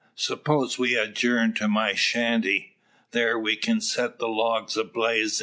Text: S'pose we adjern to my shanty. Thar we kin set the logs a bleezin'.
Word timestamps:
S'pose 0.15 0.79
we 0.79 0.95
adjern 0.95 1.53
to 1.57 1.67
my 1.67 1.93
shanty. 1.93 2.75
Thar 3.11 3.37
we 3.37 3.55
kin 3.55 3.81
set 3.81 4.17
the 4.17 4.27
logs 4.27 4.75
a 4.75 4.83
bleezin'. 4.83 5.39